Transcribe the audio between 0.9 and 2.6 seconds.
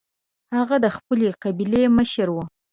خپلې قبیلې مشر و.